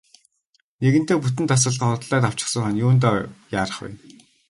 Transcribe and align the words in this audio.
Нэгэнтээ 0.81 1.17
бүтэн 1.21 1.45
тасалгаа 1.51 1.89
худалдаад 1.93 2.23
авсан 2.29 2.61
хойно 2.63 2.81
юундаа 2.85 3.15
яарах 3.59 3.77
вэ. 3.81 3.89